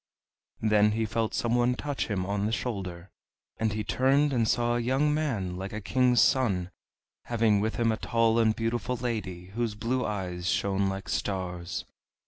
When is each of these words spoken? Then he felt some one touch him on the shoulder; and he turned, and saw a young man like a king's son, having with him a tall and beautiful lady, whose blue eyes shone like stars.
Then 0.61 0.93
he 0.93 1.05
felt 1.05 1.35
some 1.35 1.53
one 1.53 1.75
touch 1.75 2.07
him 2.07 2.25
on 2.25 2.47
the 2.47 2.51
shoulder; 2.51 3.11
and 3.59 3.71
he 3.71 3.83
turned, 3.83 4.33
and 4.33 4.47
saw 4.47 4.75
a 4.75 4.79
young 4.79 5.13
man 5.13 5.57
like 5.57 5.73
a 5.73 5.79
king's 5.79 6.19
son, 6.23 6.71
having 7.25 7.59
with 7.61 7.75
him 7.75 7.91
a 7.91 7.97
tall 7.97 8.39
and 8.39 8.55
beautiful 8.55 8.95
lady, 8.95 9.49
whose 9.53 9.75
blue 9.75 10.03
eyes 10.03 10.49
shone 10.49 10.89
like 10.89 11.07
stars. 11.07 11.85